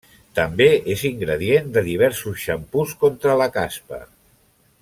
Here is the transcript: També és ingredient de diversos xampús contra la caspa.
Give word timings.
També 0.37 0.65
és 0.93 1.03
ingredient 1.09 1.69
de 1.77 1.85
diversos 1.89 2.41
xampús 2.47 2.99
contra 3.05 3.39
la 3.45 3.53
caspa. 3.59 4.05